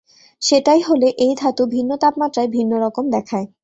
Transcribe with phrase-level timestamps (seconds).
[0.41, 3.47] সেটাই হলে, এই ধাতু ভিন্ন তাপমাত্রায় ভিন্ন রকম দেখায়।